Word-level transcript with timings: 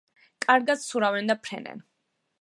კარგად 0.45 0.81
ცურავენ 0.85 1.29
და 1.33 1.39
ფრენენ. 1.45 1.89